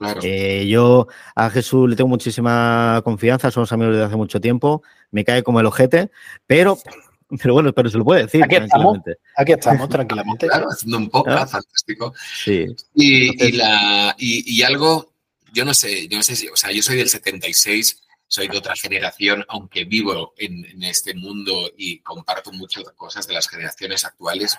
[0.00, 0.20] Claro.
[0.24, 5.24] Eh, yo a Jesús le tengo muchísima confianza, somos amigos desde hace mucho tiempo, me
[5.26, 6.10] cae como el ojete,
[6.46, 6.78] pero,
[7.42, 8.70] pero bueno, pero se lo puede decir Aquí estamos.
[9.02, 9.16] tranquilamente.
[9.36, 10.46] Aquí estamos, tranquilamente.
[10.48, 11.58] Claro, haciendo un podcast Ah.
[11.58, 12.14] fantástico.
[12.42, 12.66] Sí.
[12.94, 15.12] Y, la, y, y algo,
[15.52, 18.56] yo no sé, yo no sé si, o sea, yo soy del 76, soy de
[18.56, 24.04] otra generación, aunque vivo en, en este mundo y comparto muchas cosas de las generaciones
[24.06, 24.56] actuales.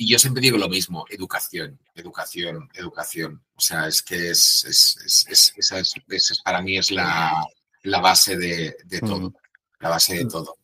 [0.00, 3.42] Y yo siempre digo lo mismo, educación, educación, educación.
[3.56, 6.92] O sea, es que es, es, es- es- esa es- esa es- para mí es
[6.92, 7.32] la,
[7.82, 9.34] la base de, de todo, Mm.
[9.80, 10.56] la base de todo.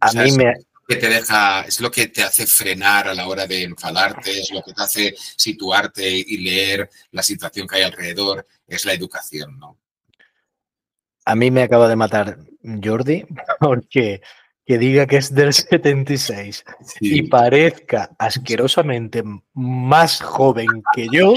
[0.00, 0.52] A O sea, mí es- me,
[0.86, 4.50] que te deja, es lo que te hace frenar a la hora de enfadarte, es
[4.52, 9.58] lo que te hace situarte y leer la situación que hay alrededor, es la educación,
[9.58, 9.78] ¿no?
[11.26, 12.38] a mí me acaba de matar
[12.82, 13.24] Jordi
[13.60, 14.20] porque
[14.66, 16.64] que diga que es del 76
[17.00, 19.22] y parezca asquerosamente
[19.54, 21.34] más joven que yo,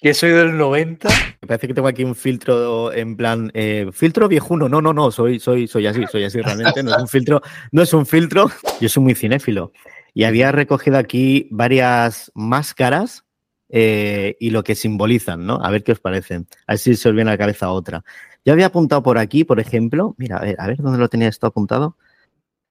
[0.00, 1.08] que soy del 90.
[1.40, 4.68] Me parece que tengo aquí un filtro en plan, eh, filtro viejuno.
[4.68, 6.82] No, no, no, soy, soy, soy así, soy así realmente.
[6.82, 8.50] No es un filtro, no es un filtro.
[8.80, 9.72] Yo soy muy cinéfilo
[10.14, 13.24] y había recogido aquí varias máscaras
[13.70, 15.60] eh, y lo que simbolizan, ¿no?
[15.62, 16.46] A ver qué os parecen.
[16.66, 18.04] A ver si se os viene a la cabeza otra.
[18.44, 21.28] Yo había apuntado por aquí, por ejemplo, mira, a ver, a ver dónde lo tenía
[21.28, 21.96] esto apuntado.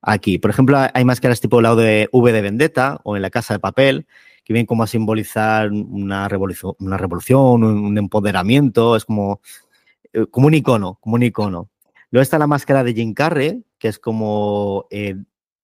[0.01, 3.53] Aquí, por ejemplo, hay máscaras tipo la de V de Vendetta o en la Casa
[3.55, 4.05] de Papel,
[4.43, 9.41] que vienen como a simbolizar una revolución, una revolución, un, un empoderamiento, es como,
[10.13, 11.69] eh, como un icono, como un icono.
[12.11, 15.15] Luego está la máscara de Jim Carrey, que es como eh,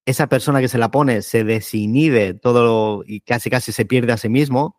[0.06, 4.18] esa persona que se la pone se desinhibe todo y casi casi se pierde a
[4.18, 4.78] sí mismo.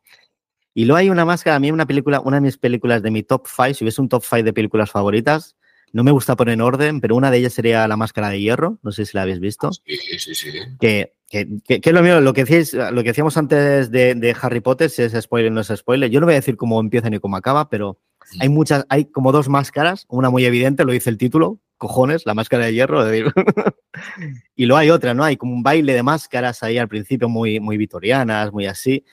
[0.74, 3.22] Y luego hay una máscara, a mí una película, una de mis películas de mi
[3.22, 5.56] top 5, si hubiese un top 5 de películas favoritas,
[5.94, 8.78] no me gusta poner en orden, pero una de ellas sería La Máscara de Hierro,
[8.82, 10.48] no sé si la habéis visto Sí, sí, sí.
[10.80, 14.14] que, que, que- que es lo mío, lo que, decíais, lo que decíamos antes de,
[14.14, 16.10] de Harry Potter, si es spoiler o no es spoiler.
[16.10, 17.98] Yo no voy a decir cómo empieza ni cómo acaba, pero
[18.40, 22.34] hay muchas, hay como dos máscaras, una muy evidente, lo dice el título, cojones, la
[22.34, 23.04] máscara de hierro.
[24.56, 25.24] y luego hay otra, ¿no?
[25.24, 29.04] Hay como un baile de máscaras ahí al principio muy, muy vitorianas, muy así.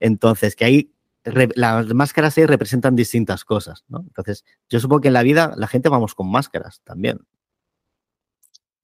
[0.00, 0.90] Entonces, que ahí
[1.24, 4.00] re- las máscaras ahí representan distintas cosas, ¿no?
[4.00, 7.18] Entonces, yo supongo que en la vida la gente vamos con máscaras también.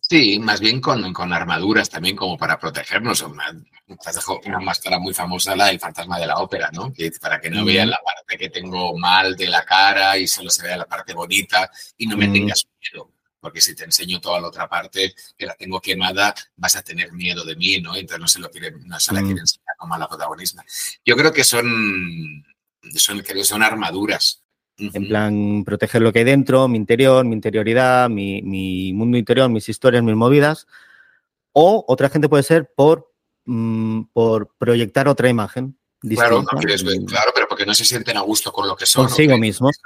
[0.00, 3.22] Sí, más bien con, con armaduras también como para protegernos.
[3.22, 3.44] Una,
[4.46, 6.92] una máscara muy famosa, la del fantasma de la ópera, ¿no?
[6.92, 7.66] Que para que no Mm.
[7.66, 11.14] vean la parte que tengo mal de la cara y solo se vea la parte
[11.14, 12.32] bonita y no me Mm.
[12.32, 13.12] tengas miedo.
[13.40, 17.10] Porque si te enseño toda la otra parte que la tengo quemada, vas a tener
[17.12, 17.96] miedo de mí, ¿no?
[17.96, 19.24] Entonces no se, lo quiere, no se la Mm.
[19.24, 20.62] quiere enseñar como a la protagonista.
[21.04, 21.64] Yo creo que son,
[22.96, 24.42] son, creo que son armaduras.
[24.76, 29.48] En plan, proteger lo que hay dentro, mi interior, mi interioridad, mi, mi mundo interior,
[29.50, 30.66] mis historias, mis movidas.
[31.52, 33.12] O otra gente puede ser por,
[33.44, 35.76] mm, por proyectar otra imagen.
[36.02, 39.04] Claro, no Mm, claro, pero porque no se sienten a gusto con lo que son.
[39.04, 39.68] o Consigo creen mismo.
[39.68, 39.80] eso-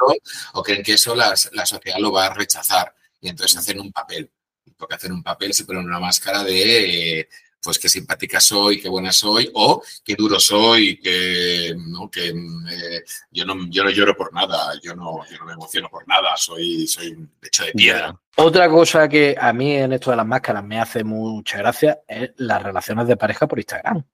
[0.52, 2.94] o creen que eso las- la sociedad lo va a rechazar.
[3.24, 4.30] Y entonces hacen un papel.
[4.76, 7.28] Porque hacen un papel, se ponen una máscara de eh,
[7.62, 12.10] pues qué simpática soy, qué buena soy, o qué duro soy, que, ¿no?
[12.10, 15.88] que eh, yo, no, yo no lloro por nada, yo no, yo no me emociono
[15.88, 18.14] por nada, soy, soy un hecho de piedra.
[18.37, 22.32] Otra cosa que a mí en esto de las máscaras me hace mucha gracia es
[22.37, 24.04] las relaciones de pareja por Instagram.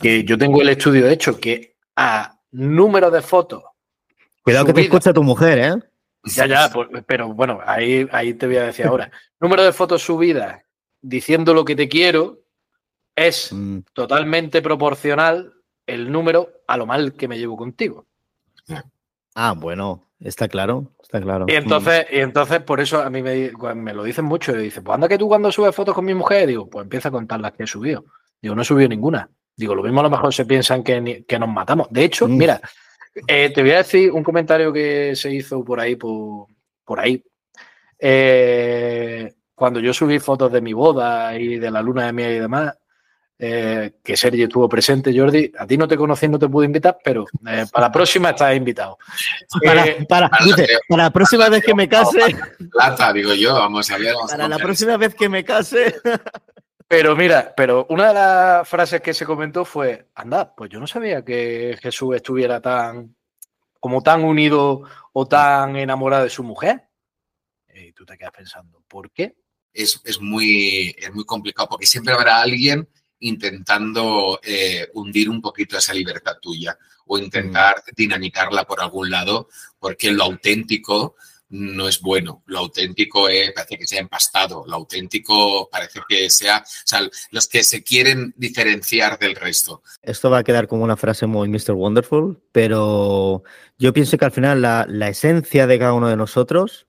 [0.00, 3.62] Que yo tengo el estudio hecho que a número de fotos,
[4.42, 5.91] Cuidado que te escucha tu mujer, ¿eh?
[6.24, 9.10] Ya, ya, pues, pero bueno, ahí, ahí te voy a decir ahora.
[9.40, 10.62] Número de fotos subidas
[11.00, 12.38] diciendo lo que te quiero
[13.16, 15.52] es Mm, totalmente proporcional
[15.86, 18.06] el número a lo mal que me llevo contigo.
[19.34, 21.46] Ah, bueno, está claro, está claro.
[21.48, 24.54] Y entonces, y entonces por eso a mí me, me lo dicen mucho.
[24.56, 27.08] Y dice, pues anda que tú cuando subes fotos con mi mujer, digo, pues empieza
[27.08, 28.04] a contar las que he subido.
[28.40, 29.28] Digo, no he subido ninguna.
[29.56, 31.88] Digo, lo mismo a lo mejor se piensan que, que nos matamos.
[31.90, 32.36] De hecho, Mm.
[32.36, 32.60] mira,
[33.26, 36.46] eh, te voy a decir un comentario que se hizo por ahí, por,
[36.84, 37.22] por ahí.
[37.98, 42.38] Eh, cuando yo subí fotos de mi boda y de la luna de miel y
[42.40, 42.74] demás,
[43.38, 46.98] eh, que Sergio estuvo presente, Jordi, a ti no te conocí, no te pude invitar,
[47.02, 48.98] pero eh, para la próxima estás invitado.
[49.64, 52.20] Para, Eh, para, para dice, que- para la próxima vez que me case,
[52.70, 54.14] Plata, digo yo, vamos a ver.
[54.14, 55.94] vamos a para la próxima vez que me case.
[56.88, 60.86] Pero mira, pero una de las frases que se comentó fue, anda, pues yo no
[60.86, 63.16] sabía que Jesús estuviera tan,
[63.80, 66.88] como tan unido o tan enamorado de su mujer.
[67.74, 69.36] Y tú te quedas pensando, ¿por qué?
[69.72, 72.88] es, es muy, es muy complicado porque siempre habrá alguien
[73.20, 80.10] intentando eh, hundir un poquito esa libertad tuya o intentar dinamitarla por algún lado, porque
[80.10, 81.16] lo auténtico
[81.52, 82.42] no es bueno.
[82.46, 84.64] Lo auténtico es, parece que sea empastado.
[84.66, 89.82] Lo auténtico parece que sea, o sea, los que se quieren diferenciar del resto.
[90.02, 91.72] Esto va a quedar como una frase muy Mr.
[91.72, 93.42] Wonderful, pero
[93.78, 96.86] yo pienso que al final la, la esencia de cada uno de nosotros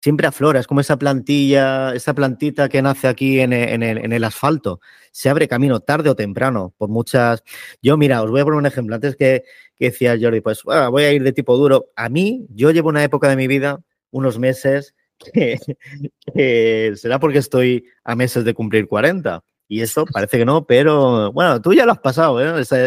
[0.00, 3.98] siempre aflora, es como esa plantilla, esa plantita que nace aquí en el, en el-
[3.98, 4.78] en el asfalto.
[5.10, 7.42] Se abre camino tarde o temprano, por muchas.
[7.82, 8.94] Yo, mira, os voy a poner un ejemplo.
[8.94, 9.42] Antes que,
[9.74, 11.86] que decía Jordi, pues bueno, voy a ir de tipo duro.
[11.96, 14.94] A mí, yo llevo una época de mi vida, unos meses,
[15.32, 15.58] que,
[16.34, 19.42] que será porque estoy a meses de cumplir 40.
[19.68, 22.60] Y eso parece que no, pero bueno, tú ya lo has pasado, ¿eh?
[22.60, 22.86] Esa,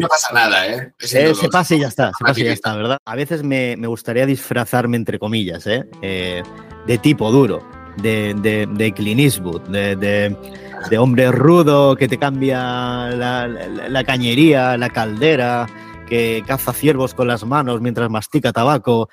[0.00, 0.92] no pasa nada, ¿eh?
[1.20, 2.98] Eh, se pasa y ya está, se pasa y ya está, ¿verdad?
[3.04, 5.84] A veces me, me gustaría disfrazarme, entre comillas, ¿eh?
[6.02, 6.42] Eh,
[6.88, 7.64] de tipo duro,
[7.98, 10.36] de, de, de Clint Eastwood, de, de-
[10.90, 12.58] de hombre rudo que te cambia
[13.10, 15.66] la, la- la cañería, la caldera,
[16.08, 19.08] que caza ciervos con las manos mientras mastica tabaco.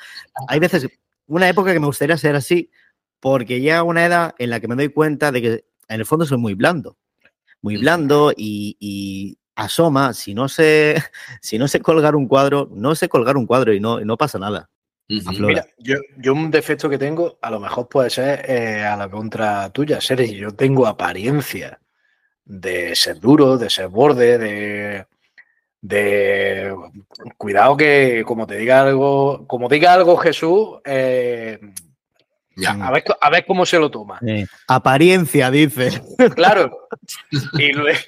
[0.47, 0.87] Hay veces,
[1.27, 2.71] una época que me gustaría ser así,
[3.19, 6.25] porque ya una edad en la que me doy cuenta de que en el fondo
[6.25, 6.97] soy muy blando,
[7.61, 11.01] muy blando y, y asoma, si no sé,
[11.41, 14.17] si no sé colgar un cuadro, no sé colgar un cuadro y no, y no
[14.17, 14.69] pasa nada.
[15.07, 19.07] Mira, yo, yo un defecto que tengo, a lo mejor puede ser eh, a la
[19.07, 20.35] contra tuya, Sergi.
[20.35, 21.79] Yo tengo apariencia
[22.43, 25.05] de ser duro, de ser borde, de,
[25.87, 26.75] de
[27.37, 31.59] cuidado que como te diga algo, como diga algo Jesús, eh,
[32.55, 32.71] Ya.
[32.71, 34.19] a, ver, a ver cómo se lo toma.
[34.25, 36.01] Eh, apariencia, dice.
[36.35, 36.87] Claro.
[37.59, 37.99] Y luego,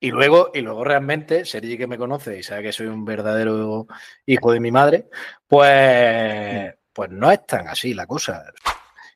[0.00, 3.86] y luego, y luego realmente, Sergi que me conoce y sabe que soy un verdadero
[4.26, 5.06] hijo de mi madre,
[5.46, 8.44] pues, pues no es tan así la cosa.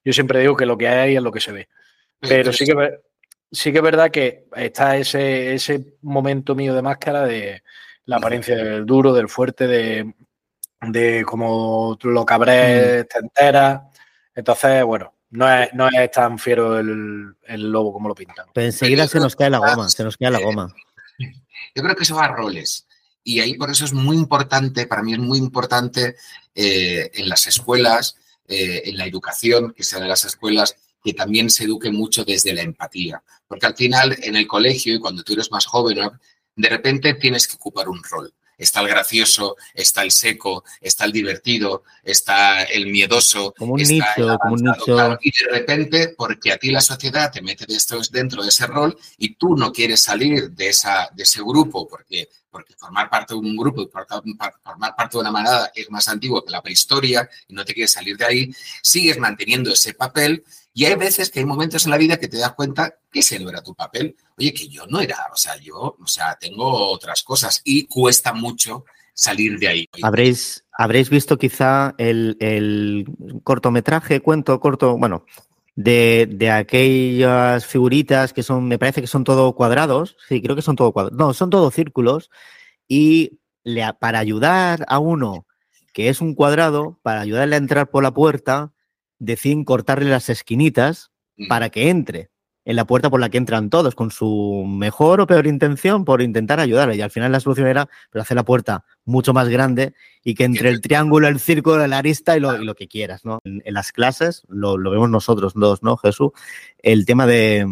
[0.04, 1.68] Yo siempre digo que lo que hay es lo que se ve.
[2.20, 2.98] Pero sí que,
[3.52, 7.62] sí que es verdad que está ese, ese momento mío de máscara de
[8.06, 10.14] la apariencia del duro, del fuerte, de,
[10.80, 13.90] de como lo cabré te entera.
[14.34, 18.46] Entonces, bueno, no es, no es tan fiero el, el lobo como lo pintan.
[18.52, 20.74] Pero enseguida se nos cae la goma, se nos cae la goma.
[21.74, 22.86] Yo creo que eso va a roles.
[23.24, 26.16] Y ahí por eso es muy importante, para mí es muy importante
[26.54, 28.16] eh, en las escuelas,
[28.48, 32.52] eh, en la educación, que sea de las escuelas, que también se eduque mucho desde
[32.52, 33.22] la empatía.
[33.46, 35.98] Porque al final, en el colegio y cuando tú eres más joven,
[36.56, 38.32] de repente tienes que ocupar un rol.
[38.56, 43.52] Está el gracioso, está el seco, está el divertido, está el miedoso.
[43.58, 44.84] Como un está el nicho, como un nicho.
[44.84, 45.18] claro.
[45.20, 47.66] Y de repente, porque a ti la sociedad te mete
[48.12, 52.28] dentro de ese rol y tú no quieres salir de, esa, de ese grupo, porque,
[52.52, 56.52] porque formar parte de un grupo, formar parte de una manada es más antiguo que
[56.52, 60.94] la prehistoria y no te quieres salir de ahí, sigues manteniendo ese papel y hay
[60.94, 63.62] veces que hay momentos en la vida que te das cuenta que ese no era
[63.62, 64.16] tu papel.
[64.38, 68.32] Oye, que yo no era, o sea, yo, o sea, tengo otras cosas y cuesta
[68.32, 68.84] mucho
[69.14, 69.88] salir de ahí.
[70.02, 73.06] Habréis, habréis visto quizá el, el
[73.44, 75.26] cortometraje, cuento corto, bueno,
[75.74, 80.16] de, de aquellas figuritas que son, me parece que son todo cuadrados.
[80.28, 81.18] Sí, creo que son todo cuadrados.
[81.18, 82.30] No, son todo círculos.
[82.88, 85.46] Y le- para ayudar a uno
[85.92, 88.72] que es un cuadrado, para ayudarle a entrar por la puerta,
[89.18, 91.48] deciden cortarle las esquinitas Mm.
[91.48, 92.30] para que entre
[92.64, 96.22] en la puerta por la que entran todos, con su mejor o peor intención por
[96.22, 96.96] intentar ayudarle.
[96.96, 100.44] Y al final la solución era pero hacer la puerta mucho más grande y que
[100.44, 103.40] entre el triángulo, el círculo, la arista y lo, y lo que quieras, ¿no?
[103.44, 106.30] En, en las clases, lo, lo vemos nosotros dos, ¿no, Jesús?
[106.78, 107.66] El tema de,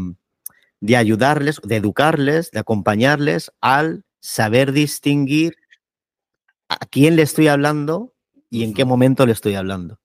[0.80, 5.56] de ayudarles, de educarles, de acompañarles al saber distinguir
[6.68, 8.14] a quién le estoy hablando
[8.48, 10.00] y en qué momento le estoy hablando.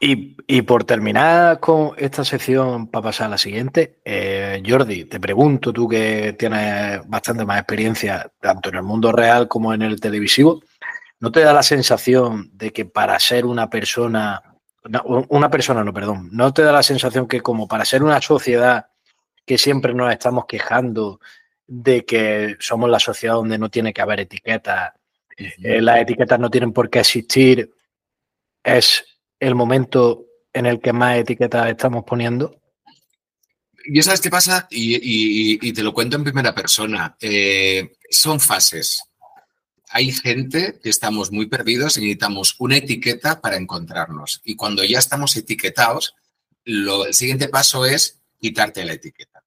[0.00, 5.18] Y, y por terminar con esta sección para pasar a la siguiente, eh, Jordi, te
[5.18, 10.00] pregunto, tú que tienes bastante más experiencia tanto en el mundo real como en el
[10.00, 10.62] televisivo,
[11.18, 14.40] ¿no te da la sensación de que para ser una persona,
[14.84, 18.20] no, una persona no, perdón, ¿no te da la sensación que como para ser una
[18.20, 18.86] sociedad
[19.44, 21.20] que siempre nos estamos quejando
[21.66, 24.92] de que somos la sociedad donde no tiene que haber etiquetas,
[25.36, 27.74] eh, las etiquetas no tienen por qué existir,
[28.62, 32.60] es el momento en el que más etiquetas estamos poniendo?
[33.84, 34.66] ¿Y sabes qué pasa?
[34.70, 37.16] Y, y- y te lo cuento en primera persona.
[37.20, 39.02] Eh, son fases.
[39.90, 44.42] Hay gente que estamos muy perdidos y necesitamos una etiqueta para encontrarnos.
[44.44, 46.14] Y cuando ya estamos etiquetados,
[46.64, 49.42] lo- el siguiente paso es quitarte la etiqueta.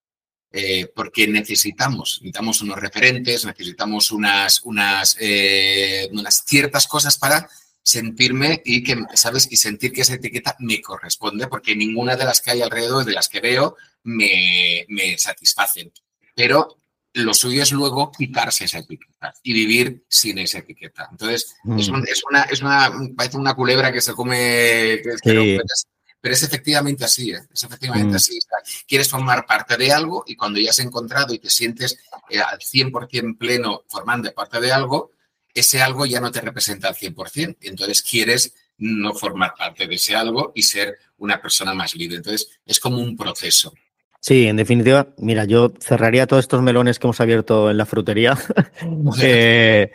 [0.54, 7.48] Eh, porque necesitamos, necesitamos unos referentes, necesitamos unas, unas, eh, unas ciertas cosas para
[7.84, 9.48] sentirme y que, ¿sabes?
[9.52, 13.14] Y sentir que esa etiqueta me corresponde, porque ninguna de las que hay alrededor, de
[13.14, 15.92] las que veo, me, me satisfacen.
[16.36, 16.78] Pero
[17.14, 21.08] lo suyo es luego quitarse esa etiqueta y vivir sin esa etiqueta.
[21.12, 21.80] Entonces, Mm.
[21.80, 25.42] es, un- es una, es una, parece una culebra que se come, que- que no-
[25.44, 25.52] Sí.
[25.58, 25.86] pero es-
[26.22, 27.40] pero es efectivamente así, ¿eh?
[27.52, 28.16] es efectivamente Mm.
[28.16, 28.38] así.
[28.38, 31.98] O sea, quieres formar parte de algo y cuando ya has encontrado y te sientes
[32.30, 35.12] eh, al 100% pleno formando parte de algo,
[35.54, 37.58] ese algo ya no te representa al 100%.
[37.62, 42.18] Y entonces quieres no formar parte de ese algo y ser una persona más libre.
[42.18, 43.74] Entonces, es como un proceso.
[44.20, 48.38] Sí, en definitiva, mira, yo cerraría todos estos melones que hemos abierto en la frutería.
[49.24, 49.92] Eh,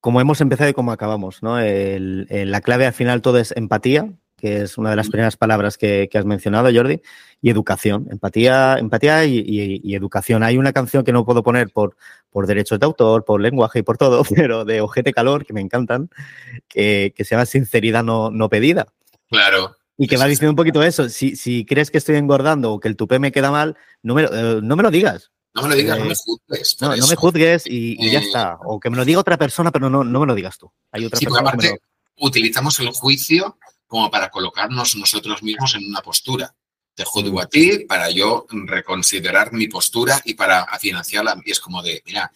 [0.00, 1.58] como hemos empezado y como acabamos, ¿no?
[1.58, 5.36] El- el- la clave al final todo es empatía, que es una de las primeras
[5.36, 7.02] palabras que, que has mencionado, Jordi,
[7.42, 8.06] y educación.
[8.10, 10.42] Empatía, empatía y, y- y educación.
[10.44, 11.96] Hay una canción que no puedo poner por,
[12.30, 15.60] por derechos de autor, por lenguaje y por todo, pero de Ojete Calor, que me
[15.60, 16.08] encantan,
[16.68, 18.86] que, que se llama Sinceridad no, no pedida.
[19.28, 19.76] Claro.
[19.96, 21.08] Y que va diciendo un poquito eso.
[21.08, 24.22] Si, si crees que estoy engordando o que el tupé me queda mal, no me,
[24.22, 25.32] lo- eh, no me lo digas.
[25.54, 26.76] No me lo digas, no Eh, me juzgues.
[26.80, 28.58] No, no me juzgues y, y ya Eh, está.
[28.64, 30.70] O que me lo diga otra persona, pero no, no me lo digas tú.
[30.92, 31.82] Hay otra Sí, persona que me aparte
[32.20, 36.54] utilizamos el juicio como para colocarnos nosotros mismos en una postura.
[36.94, 41.40] Te juzgo a ti para yo reconsiderar mi postura y para financiarla.
[41.44, 42.30] Y es como de, mira,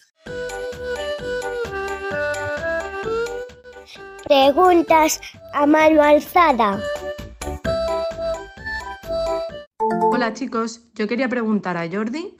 [4.25, 5.19] Preguntas
[5.53, 6.81] a mano alzada.
[10.01, 12.37] Hola chicos, yo quería preguntar a Jordi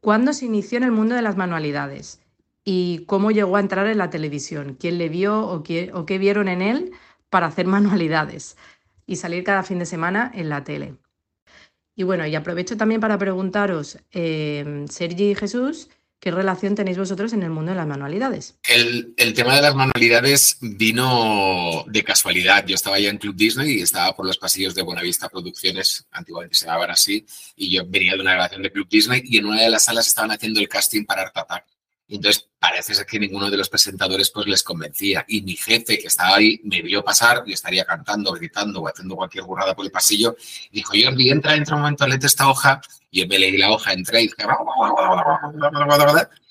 [0.00, 2.20] cuándo se inició en el mundo de las manualidades
[2.64, 6.18] y cómo llegó a entrar en la televisión, quién le vio o qué, o qué
[6.18, 6.92] vieron en él
[7.32, 8.58] para hacer manualidades
[9.06, 10.96] y salir cada fin de semana en la tele.
[11.96, 15.88] Y bueno, y aprovecho también para preguntaros, eh, Sergi y Jesús,
[16.20, 18.58] ¿qué relación tenéis vosotros en el mundo de las manualidades?
[18.68, 22.66] el, tema de las manualidades vino de casualidad.
[22.66, 26.54] Yo estaba ya en Club Disney y estaba por los pasillos de Buenavista Producciones, antiguamente
[26.54, 27.24] se llamaban así,
[27.56, 30.06] y yo venía de una grabación de Club Disney y en una de las salas
[30.06, 31.71] estaban haciendo el casting para Art.
[32.16, 35.24] Entonces parece ser que ninguno de los presentadores pues les convencía.
[35.28, 39.16] Y mi jefe que estaba ahí me vio pasar y estaría cantando, gritando o haciendo
[39.16, 40.36] cualquier burrada por el pasillo.
[40.70, 42.80] Y dijo, Jordi, entra, entra un momento, léete esta hoja.
[43.10, 44.44] Y yo me leí la hoja, entré y dije...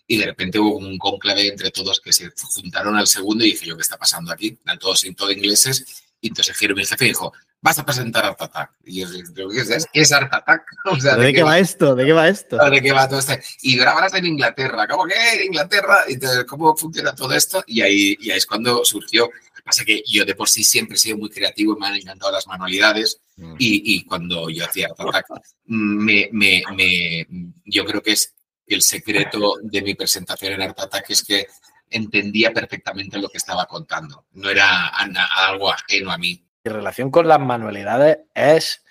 [0.07, 3.67] Y de repente hubo un conclave entre todos que se juntaron al segundo y dije
[3.67, 4.57] yo, ¿qué está pasando aquí?
[4.65, 6.03] Eran todos en todo ingleses.
[6.21, 8.71] Y entonces giro mi jefe y dijo, vas a presentar Art Attack.
[8.85, 9.07] Y yo
[9.51, 10.63] ¿qué es, ¿Qué es Art Attack?
[10.85, 11.95] O sea, ¿De qué va esto?
[11.95, 12.57] ¿De qué va esto?
[12.57, 13.33] ¿De qué va todo esto?
[13.61, 14.87] Y grabarás en Inglaterra.
[14.87, 16.03] ¿Cómo que en Inglaterra?
[16.07, 17.63] Y entonces, ¿Cómo funciona todo esto?
[17.67, 19.25] Y ahí, y ahí es cuando surgió.
[19.25, 21.79] Lo que pasa es que yo de por sí siempre he sido muy creativo y
[21.79, 23.19] me han encantado las manualidades.
[23.57, 25.25] Y, y cuando yo hacía Art Attack,
[25.65, 27.27] me, me, me,
[27.65, 28.33] yo creo que es
[28.67, 31.47] el secreto de mi presentación en Art Attack es que
[31.91, 34.25] entendía perfectamente lo que estaba contando.
[34.31, 36.43] No era algo ajeno a mí.
[36.63, 38.83] Mi relación con las manualidades es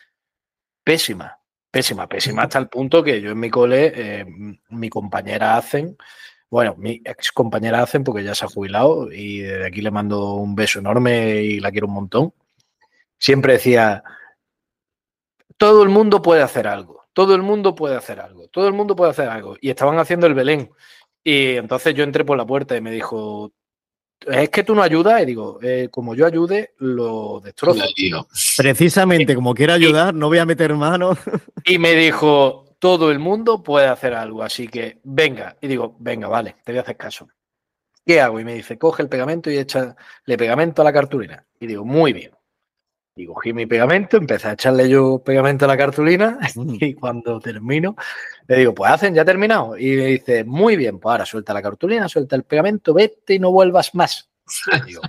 [0.84, 1.38] pésima,
[1.70, 4.26] pésima, pésima, hasta el punto que yo en mi cole, eh,
[4.68, 5.96] mi compañera hacen,
[6.50, 10.34] bueno, mi ex compañera hacen porque ya se ha jubilado y desde aquí le mando
[10.34, 12.34] un beso enorme y la quiero un montón.
[13.18, 14.02] Siempre decía,
[15.56, 18.96] todo el mundo puede hacer algo, todo el mundo puede hacer algo, todo el mundo
[18.96, 19.56] puede hacer algo.
[19.60, 20.70] Y estaban haciendo el Belén.
[21.22, 23.52] Y entonces yo entré por la puerta y me dijo,
[24.26, 25.22] es que tú no ayudas.
[25.22, 27.84] Y digo, "Eh, como yo ayude, lo destrozo.
[28.56, 31.16] Precisamente, como quiero ayudar, no voy a meter mano.
[31.64, 35.56] Y me dijo, todo el mundo puede hacer algo, así que venga.
[35.60, 37.28] Y digo, venga, vale, te voy a hacer caso.
[38.04, 38.40] ¿Qué hago?
[38.40, 41.46] Y me dice, coge el pegamento y échale pegamento a la cartulina.
[41.60, 42.32] Y digo, muy bien.
[43.16, 46.38] Y cogí mi pegamento, empecé a echarle yo pegamento a la cartulina
[46.80, 47.96] y cuando termino,
[48.46, 49.76] le digo, pues hacen, ya he terminado.
[49.76, 53.38] Y me dice, muy bien, pues ahora suelta la cartulina, suelta el pegamento, vete y
[53.38, 54.28] no vuelvas más.
[54.72, 55.02] Y digo,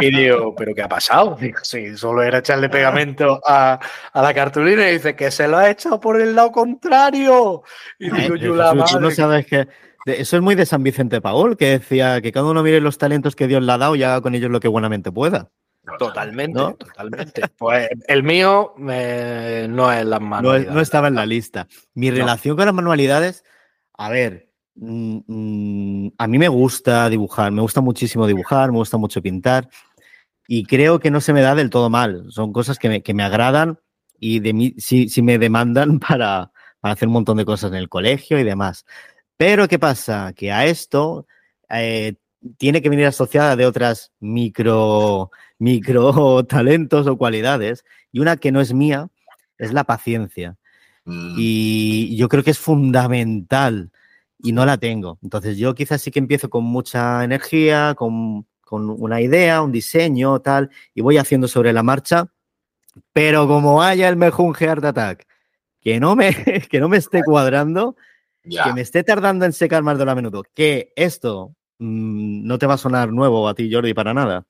[0.00, 1.36] y digo, ¿pero qué ha pasado?
[1.40, 3.78] Digo, sí, solo era echarle pegamento a,
[4.12, 7.62] a la cartulina y dice que se lo ha echado por el lado contrario.
[7.98, 9.14] Y digo, Eh, yo la Jesús, tú no madre.
[9.14, 9.68] sabes que
[10.06, 13.36] eso es muy de San Vicente Paul, que decía que cada uno mire los talentos
[13.36, 15.50] que Dios le ha dado y haga con ellos lo que buenamente pueda.
[15.98, 16.74] Totalmente, ¿No?
[16.74, 17.42] totalmente.
[17.58, 20.66] Pues el mío eh, no es las No, manos.
[20.66, 21.66] no estaba en la lista.
[21.94, 22.16] Mi No.
[22.16, 23.44] relación con las manualidades,
[23.96, 28.96] a ver, mm, mm, a mí me gusta dibujar, me gusta muchísimo dibujar, me gusta
[28.96, 29.68] mucho pintar
[30.48, 32.26] y creo que no se me da del todo mal.
[32.30, 33.78] Son cosas que me, que me agradan
[34.18, 37.76] y de mí sí, sí me demandan para, para hacer un montón de cosas en
[37.78, 38.84] el colegio y demás.
[39.36, 40.32] Pero ¿qué pasa?
[40.34, 41.26] Que a esto
[41.68, 42.14] eh,
[42.58, 48.60] tiene que venir asociada de otras micro, micro talentos o cualidades y una que no
[48.60, 49.08] es mía
[49.58, 50.56] es la paciencia.
[51.04, 53.90] Mm, Y yo creo que es fundamental
[54.38, 55.18] y no la tengo.
[55.22, 60.40] Entonces yo quizás sí que empiezo con mucha energía, con, con una idea, un diseño,
[60.40, 62.26] tal, y voy haciendo sobre la marcha,
[63.12, 65.26] pero como haya el mejor Heart Attack
[65.84, 66.34] que no me,
[66.70, 67.94] que no me esté cuadrando,
[68.42, 72.58] que me esté tardando en secar más de lo a menudo, que esto mm, no
[72.58, 74.46] te va a sonar nuevo a ti, Jordi, para nada.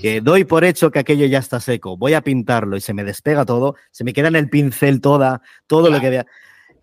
[0.00, 3.02] Que doy por hecho que aquello ya está seco, voy a pintarlo y se me
[3.02, 6.26] despega todo, se me queda en el pincel toda, todo lo que vea.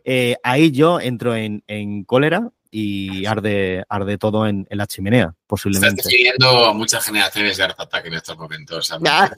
[0.04, 5.26] Eh, ahí yo entro en, en cólera y arde, arde todo en, en la chimenea,
[5.26, 6.02] Estás posiblemente.
[6.04, 8.92] definiendo muchas generaciones de Art Attack en estos momentos.
[9.06, 9.32] Ah.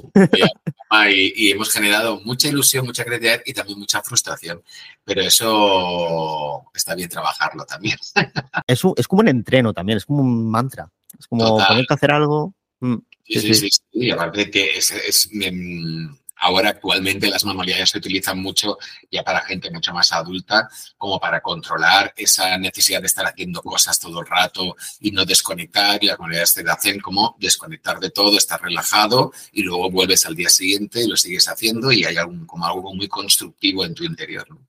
[1.09, 4.63] Y, y hemos generado mucha ilusión, mucha creatividad y también mucha frustración.
[5.03, 7.97] Pero eso está bien trabajarlo también.
[8.67, 10.89] Es, un- es como un entreno también, es como un mantra.
[11.19, 11.67] Es como Total.
[11.67, 12.53] ponerte a hacer algo.
[12.79, 12.95] mm,
[13.27, 13.81] Sí, Sí, sí, sí.
[13.91, 16.07] Y aparte de que es, es, mm,
[16.45, 18.77] ahora actualmente las manualidades se utilizan mucho
[19.11, 23.99] ya para gente mucho más adulta, como para controlar esa necesidad de estar haciendo cosas
[23.99, 26.03] todo el rato y no desconectar.
[26.03, 30.35] Y las manualidades te hacen como desconectar de todo, estar relajado y luego vuelves al
[30.35, 34.03] día siguiente y lo sigues haciendo y hay algún, como algo muy constructivo en tu
[34.03, 34.45] interior.
[34.49, 34.59] ¿no?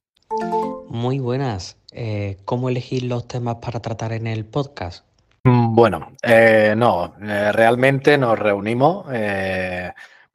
[0.89, 1.77] Muy buenas.
[1.93, 5.05] Eh, ¿cómo elegir los temas para tratar en el podcast?
[5.45, 9.07] Mm, Bueno, eh, no, eh, realmente nos reunimos.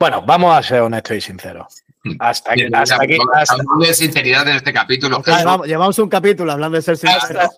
[0.01, 1.83] Bueno, vamos a ser honestos y sinceros.
[2.19, 5.21] Hasta aquí, hasta aquí, hasta, Hablando de sinceridad en este capítulo.
[5.27, 7.23] Ah, vamos, llevamos un capítulo hablando de ser sinceros.
[7.23, 7.49] hasta-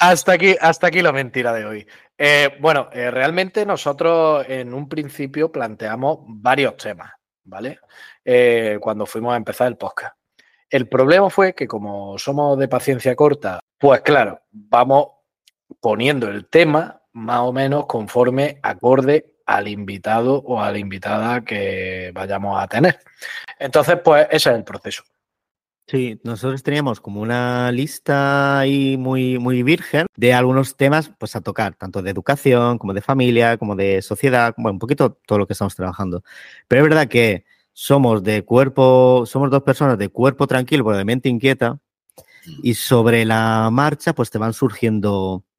[0.00, 1.86] hasta aquí, hasta aquí la mentira de hoy.
[2.16, 7.12] Eh, bueno, eh, realmente nosotros en un principio planteamos varios temas,
[7.44, 7.78] ¿vale?
[8.24, 10.16] Eh, cuando fuimos a empezar el podcast.
[10.70, 15.08] El problema fue que como somos de paciencia corta, pues claro, vamos
[15.80, 22.10] poniendo el tema más o menos conforme acorde al invitado o a la invitada que
[22.14, 22.98] vayamos a tener.
[23.58, 25.04] Entonces, pues ese es el proceso.
[25.86, 31.40] Sí, nosotros teníamos como una lista ahí muy, muy virgen de algunos temas pues a
[31.40, 35.46] tocar, tanto de educación como de familia, como de sociedad, bueno, un poquito todo lo
[35.46, 36.22] que estamos trabajando.
[36.68, 41.04] Pero es verdad que somos de cuerpo, somos dos personas de cuerpo tranquilo, pero de
[41.04, 41.78] mente inquieta,
[42.62, 45.51] y sobre la marcha pues te van surgiendo, mm, mm,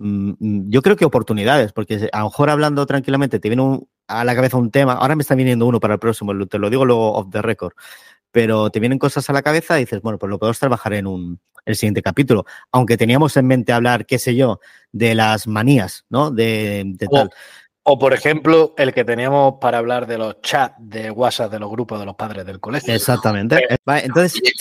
[0.00, 4.34] yo creo que oportunidades, porque a lo mejor hablando tranquilamente te viene un- a la
[4.34, 7.12] cabeza un tema, ahora me está viniendo uno para el próximo, te lo digo luego
[7.14, 7.72] off the record,
[8.30, 11.06] pero te vienen cosas a la cabeza y dices, bueno, pues lo podemos trabajar en
[11.06, 14.60] un el siguiente capítulo, aunque teníamos en mente hablar, qué sé yo,
[14.92, 16.30] de las manías, ¿no?
[16.30, 17.30] De, de O, tal.
[17.82, 21.70] o, por ejemplo, el que teníamos para hablar de los chats de WhatsApp de los
[21.70, 22.94] grupos de los padres del colegio.
[22.94, 23.66] Exactamente.
[23.84, 24.52] Vale, entonces, Oye,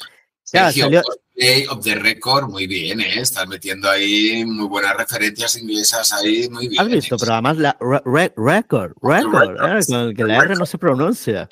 [0.52, 1.02] Ya, Sergio, salió-
[1.38, 3.20] cosplay of the record, muy bien, ¿eh?
[3.22, 6.82] Estás metiendo ahí muy buenas referencias inglesas ahí, muy bien.
[6.82, 9.86] has visto, pero además la re- re- record, record, ¿eh?
[9.88, 11.50] Con el que la R no se pronuncia.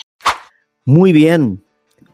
[0.86, 1.64] Muy bien,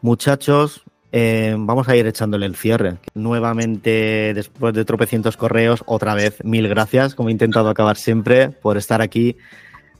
[0.00, 0.82] muchachos.
[1.14, 2.96] eh, vamos a ir echándole el cierre.
[3.12, 8.78] Nuevamente, después de tropecientos correos, otra vez, mil gracias, como he intentado acabar siempre, por
[8.78, 9.36] estar aquí.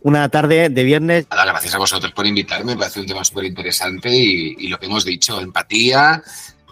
[0.01, 1.27] Una tarde de viernes.
[1.31, 4.79] Nada, gracias a vosotros por invitarme, me parece un tema súper interesante y, y lo
[4.79, 6.23] que hemos dicho, empatía,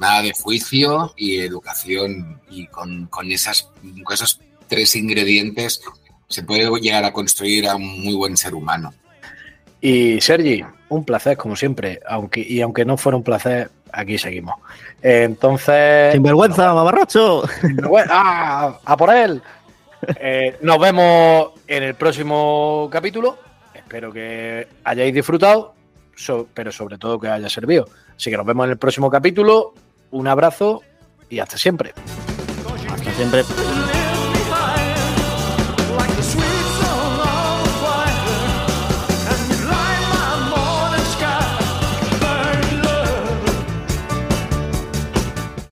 [0.00, 2.40] nada de juicio y educación.
[2.50, 3.70] Y con, con esas,
[4.04, 5.80] con esos tres ingredientes
[6.28, 8.92] se puede llegar a construir a un muy buen ser humano.
[9.80, 14.56] Y Sergi, un placer como siempre, aunque y aunque no fuera un placer, aquí seguimos.
[15.02, 17.42] Eh, Entonces, Sinvergüenza, mamarracho.
[17.88, 18.78] Bueno, ¡ah!
[18.84, 19.42] ¡A por él!
[20.20, 23.38] Eh, nos vemos en el próximo capítulo.
[23.74, 25.74] Espero que hayáis disfrutado,
[26.14, 27.88] so- pero sobre todo que haya servido.
[28.16, 29.74] Así que nos vemos en el próximo capítulo.
[30.10, 30.82] Un abrazo
[31.28, 31.94] y hasta siempre.
[32.90, 33.44] Hasta siempre.